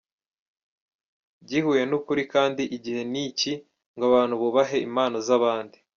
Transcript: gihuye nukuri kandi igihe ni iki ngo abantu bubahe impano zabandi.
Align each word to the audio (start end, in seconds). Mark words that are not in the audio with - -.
gihuye 1.47 1.83
nukuri 1.89 2.23
kandi 2.33 2.63
igihe 2.75 3.01
ni 3.11 3.21
iki 3.29 3.51
ngo 3.95 4.03
abantu 4.09 4.35
bubahe 4.41 4.77
impano 4.87 5.17
zabandi. 5.27 5.77